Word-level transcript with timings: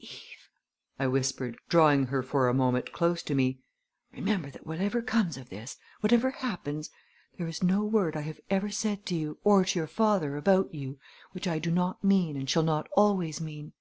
"Eve," 0.00 0.48
I 0.98 1.06
whispered, 1.06 1.56
drawing 1.68 2.06
her 2.06 2.20
for 2.20 2.48
a 2.48 2.52
moment 2.52 2.90
close 2.92 3.22
to 3.22 3.32
me, 3.32 3.60
"remember 4.12 4.50
that 4.50 4.66
whatever 4.66 5.00
comes 5.00 5.36
of 5.36 5.50
this 5.50 5.76
whatever 6.00 6.30
happens 6.32 6.90
there 7.38 7.46
is 7.46 7.62
no 7.62 7.84
word 7.84 8.16
I 8.16 8.22
have 8.22 8.40
ever 8.50 8.70
said 8.70 9.06
to 9.06 9.14
you, 9.14 9.38
or 9.44 9.64
to 9.64 9.78
your 9.78 9.86
father 9.86 10.36
about 10.36 10.74
you, 10.74 10.98
which 11.30 11.46
I 11.46 11.60
do 11.60 11.70
not 11.70 12.02
mean 12.02 12.36
and 12.36 12.50
shall 12.50 12.64
not 12.64 12.88
always 12.96 13.40
mean." 13.40 13.72